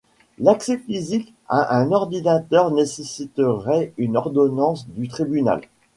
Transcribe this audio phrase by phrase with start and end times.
[0.39, 5.61] L'accès physique à un ordinateur nécessiterait une ordonnance du tribunal.